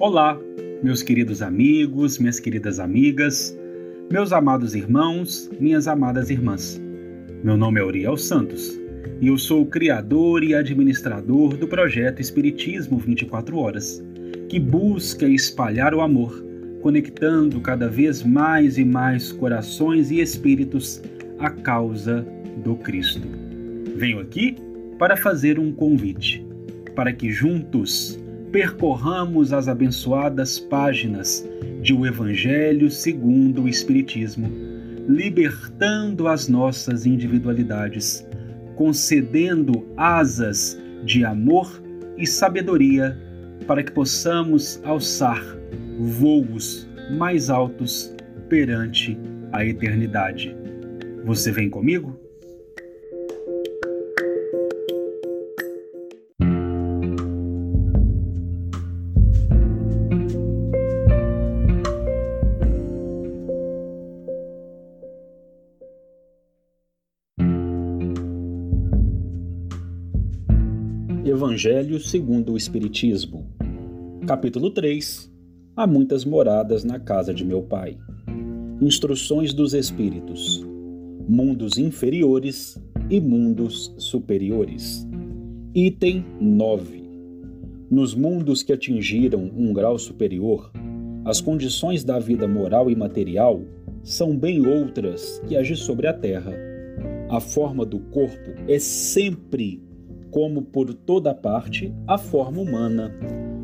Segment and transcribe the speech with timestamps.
[0.00, 0.38] Olá,
[0.80, 3.58] meus queridos amigos, minhas queridas amigas,
[4.08, 6.80] meus amados irmãos, minhas amadas irmãs.
[7.42, 8.78] Meu nome é Uriel Santos
[9.20, 14.00] e eu sou o criador e administrador do projeto Espiritismo 24 Horas,
[14.48, 16.44] que busca espalhar o amor,
[16.80, 21.02] conectando cada vez mais e mais corações e espíritos
[21.40, 22.24] à causa
[22.62, 23.26] do Cristo.
[23.96, 24.54] Venho aqui
[24.96, 26.46] para fazer um convite,
[26.94, 28.16] para que juntos
[28.52, 31.46] percorramos as abençoadas páginas
[31.82, 34.50] de O Evangelho segundo o Espiritismo,
[35.08, 38.26] libertando as nossas individualidades,
[38.74, 41.82] concedendo asas de amor
[42.16, 43.16] e sabedoria
[43.66, 45.42] para que possamos alçar
[45.98, 48.14] voos mais altos
[48.48, 49.18] perante
[49.52, 50.54] a eternidade.
[51.24, 52.27] Você vem comigo?
[71.30, 73.46] Evangelho segundo o Espiritismo.
[74.26, 75.30] Capítulo 3.
[75.76, 77.98] Há muitas moradas na casa de meu Pai.
[78.80, 80.66] Instruções dos Espíritos.
[81.28, 85.06] Mundos inferiores e mundos superiores.
[85.74, 87.02] Item 9.
[87.90, 90.70] Nos mundos que atingiram um grau superior,
[91.26, 93.60] as condições da vida moral e material
[94.02, 96.54] são bem outras que as de sobre a terra.
[97.28, 99.86] A forma do corpo é sempre
[100.30, 103.12] como por toda parte a forma humana,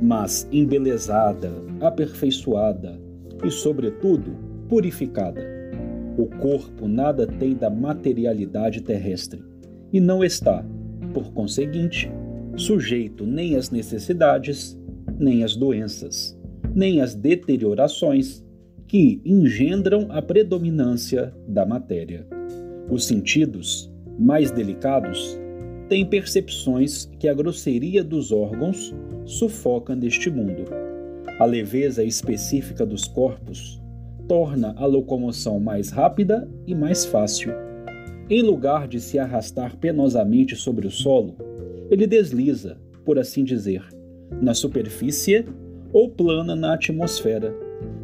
[0.00, 3.00] mas embelezada, aperfeiçoada
[3.44, 4.36] e, sobretudo,
[4.68, 5.42] purificada.
[6.18, 9.44] O corpo nada tem da materialidade terrestre
[9.92, 10.64] e não está,
[11.12, 12.10] por conseguinte,
[12.56, 14.78] sujeito nem às necessidades,
[15.18, 16.38] nem às doenças,
[16.74, 18.44] nem às deteriorações
[18.86, 22.26] que engendram a predominância da matéria.
[22.88, 25.38] Os sentidos, mais delicados,
[25.88, 30.64] tem percepções que a grosseria dos órgãos sufoca neste mundo.
[31.38, 33.80] A leveza específica dos corpos
[34.26, 37.52] torna a locomoção mais rápida e mais fácil.
[38.28, 41.36] Em lugar de se arrastar penosamente sobre o solo,
[41.90, 43.84] ele desliza, por assim dizer,
[44.42, 45.44] na superfície
[45.92, 47.54] ou plana na atmosfera,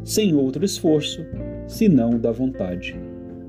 [0.03, 1.25] sem outro esforço
[1.67, 2.95] senão da vontade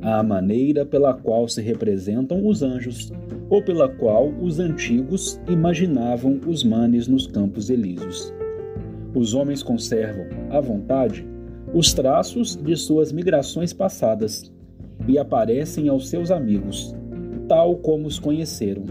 [0.04, 3.10] à maneira pela qual se representam os anjos,
[3.54, 8.34] ou pela qual os antigos imaginavam os manes nos campos elíseos.
[9.14, 11.24] Os homens conservam, à vontade,
[11.72, 14.52] os traços de suas migrações passadas
[15.06, 16.96] e aparecem aos seus amigos,
[17.46, 18.86] tal como os conheceram,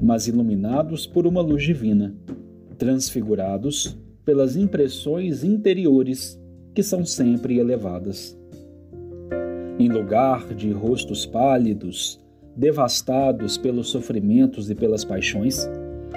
[0.00, 2.14] mas iluminados por uma luz divina,
[2.78, 6.40] transfigurados pelas impressões interiores
[6.72, 8.38] que são sempre elevadas.
[9.76, 12.21] Em lugar de rostos pálidos,
[12.56, 15.68] devastados pelos sofrimentos e pelas paixões,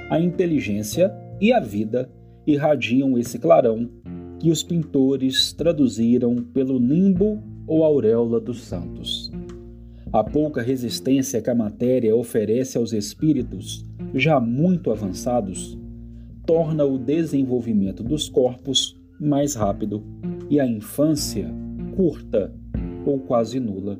[0.09, 2.09] a inteligência e a vida
[2.45, 3.89] irradiam esse clarão
[4.39, 9.31] que os pintores traduziram pelo nimbo ou auréola dos santos.
[10.11, 15.77] A pouca resistência que a matéria oferece aos espíritos já muito avançados
[16.45, 20.03] torna o desenvolvimento dos corpos mais rápido
[20.49, 21.49] e a infância
[21.95, 22.53] curta
[23.05, 23.99] ou quase nula.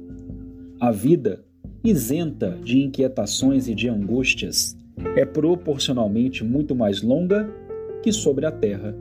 [0.80, 1.45] A vida,
[1.86, 4.76] isenta de inquietações e de angústias,
[5.16, 7.48] é proporcionalmente muito mais longa
[8.02, 8.96] que sobre a terra.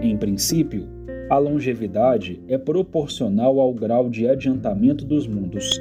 [0.00, 0.88] Em princípio,
[1.28, 5.78] a longevidade é proporcional ao grau de adiantamento dos mundos.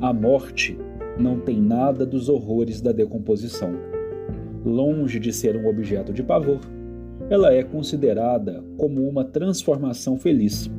[0.00, 0.78] A morte
[1.18, 3.72] não tem nada dos horrores da decomposição.
[4.64, 6.60] Longe de ser um objeto de pavor,
[7.28, 10.70] ela é considerada como uma transformação feliz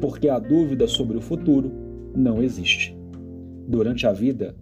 [0.00, 1.70] porque a dúvida sobre o futuro
[2.14, 2.99] não existe.
[3.70, 4.52] Durante a vida,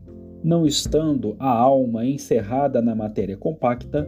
[0.44, 4.06] não estando a alma encerrada na matéria compacta,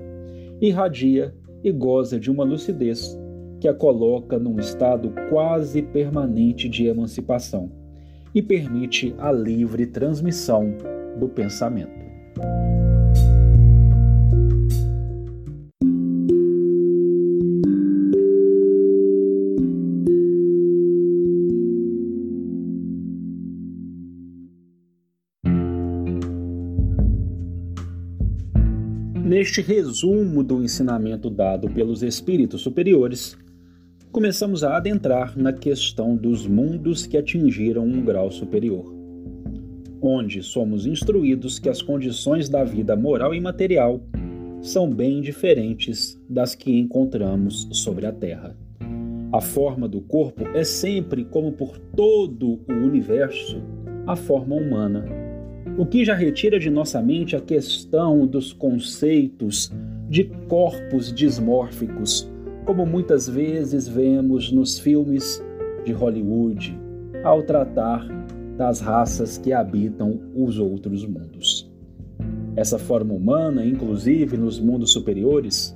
[0.61, 3.19] irradia e goza de uma lucidez
[3.58, 7.73] que a coloca num estado quase permanente de emancipação
[8.35, 10.76] e permite a livre transmissão
[11.19, 12.00] do pensamento.
[29.40, 33.38] Neste resumo do ensinamento dado pelos espíritos superiores,
[34.12, 38.94] começamos a adentrar na questão dos mundos que atingiram um grau superior,
[40.02, 44.02] onde somos instruídos que as condições da vida moral e material
[44.60, 48.54] são bem diferentes das que encontramos sobre a Terra.
[49.32, 53.62] A forma do corpo é sempre, como por todo o universo,
[54.06, 55.29] a forma humana.
[55.78, 59.72] O que já retira de nossa mente a questão dos conceitos
[60.08, 62.31] de corpos dismórficos,
[62.64, 65.43] como muitas vezes vemos nos filmes
[65.84, 66.78] de Hollywood,
[67.25, 68.06] ao tratar
[68.56, 71.70] das raças que habitam os outros mundos.
[72.56, 75.75] Essa forma humana, inclusive nos mundos superiores,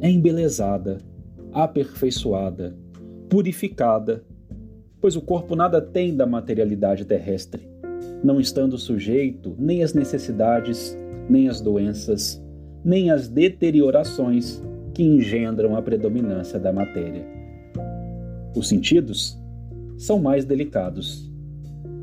[0.00, 0.98] é embelezada,
[1.52, 2.76] aperfeiçoada,
[3.28, 4.24] purificada,
[5.00, 7.73] pois o corpo nada tem da materialidade terrestre,
[8.22, 10.96] não estando sujeito nem às necessidades,
[11.28, 12.42] nem às doenças,
[12.84, 14.62] nem às deteriorações
[14.92, 17.24] que engendram a predominância da matéria.
[18.56, 19.38] Os sentidos
[19.98, 21.30] são mais delicados,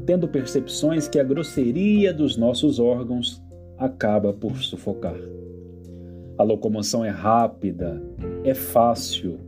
[0.05, 3.41] tendo percepções que a grosseria dos nossos órgãos
[3.77, 5.17] acaba por sufocar.
[6.37, 8.01] A locomoção é rápida,
[8.43, 9.39] é fácil,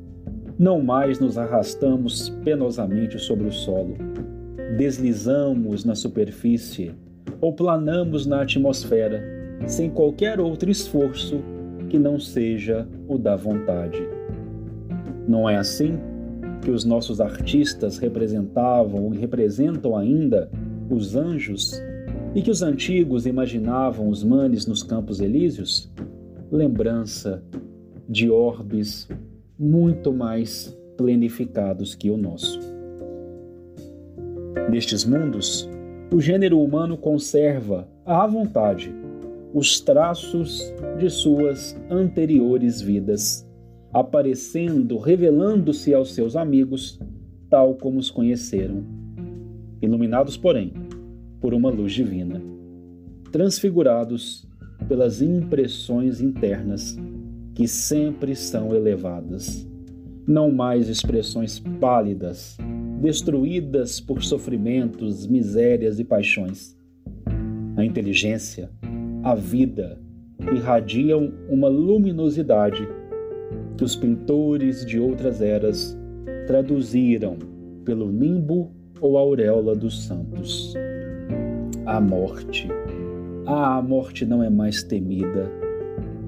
[0.58, 3.96] não mais nos arrastamos penosamente sobre o solo,
[4.78, 6.92] deslizamos na superfície
[7.40, 9.24] ou planamos na atmosfera
[9.68, 11.42] sem qualquer outro esforço
[11.90, 14.02] que não seja o da vontade.
[15.28, 16.00] Não é assim
[16.62, 20.50] que os nossos artistas representavam e representam ainda
[20.90, 21.80] os anjos
[22.34, 25.92] e que os antigos imaginavam os manes nos campos elíseos?
[26.52, 27.44] Lembrança
[28.10, 29.08] de orbes
[29.58, 32.73] muito mais plenificados que o nosso.
[34.74, 35.70] Nestes mundos,
[36.12, 38.92] o gênero humano conserva à vontade
[39.54, 43.48] os traços de suas anteriores vidas,
[43.94, 47.00] aparecendo, revelando-se aos seus amigos,
[47.52, 48.84] tal como os conheceram,
[49.80, 50.74] iluminados, porém,
[51.40, 52.42] por uma luz divina,
[53.32, 54.50] transfigurados
[54.88, 56.98] pelas impressões internas
[57.54, 59.70] que sempre são elevadas,
[60.26, 62.58] não mais expressões pálidas,
[63.04, 66.74] destruídas por sofrimentos, misérias e paixões.
[67.76, 68.72] A inteligência,
[69.22, 70.00] a vida
[70.56, 72.88] irradiam uma luminosidade
[73.78, 75.98] que os pintores de outras eras
[76.48, 77.38] traduziram
[77.84, 78.72] pelo nimbo
[79.02, 80.74] ou auréola dos santos.
[81.86, 82.70] A morte.
[83.46, 85.52] Ah, a morte não é mais temida.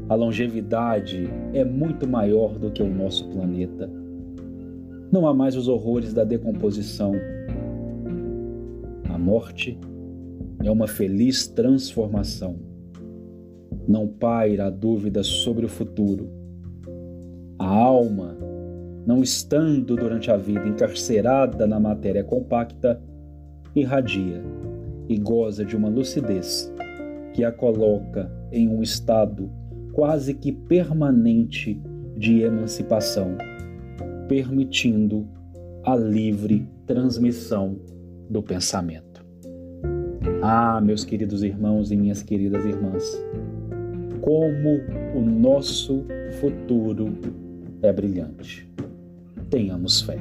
[0.09, 3.89] A longevidade é muito maior do que o nosso planeta.
[5.15, 7.13] Não há mais os horrores da decomposição.
[9.09, 9.79] A morte
[10.61, 12.57] é uma feliz transformação.
[13.87, 16.29] Não paira a dúvida sobre o futuro.
[17.57, 18.35] A alma,
[19.07, 23.01] não estando durante a vida encarcerada na matéria compacta,
[23.73, 24.43] irradia
[25.07, 26.69] e goza de uma lucidez
[27.33, 29.49] que a coloca em um estado
[29.93, 31.81] quase que permanente
[32.17, 33.37] de emancipação,
[34.27, 35.27] permitindo
[35.83, 37.77] a livre transmissão
[38.29, 39.25] do pensamento.
[40.41, 43.23] Ah, meus queridos irmãos e minhas queridas irmãs,
[44.21, 44.79] como
[45.15, 46.05] o nosso
[46.39, 47.17] futuro
[47.81, 48.69] é brilhante.
[49.49, 50.17] Tenhamos fé.